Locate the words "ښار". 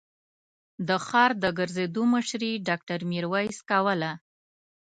1.05-1.31